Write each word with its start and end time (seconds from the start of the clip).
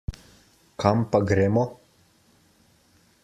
Kam 0.81 0.97
pa 1.11 1.19
gremo? 1.27 1.65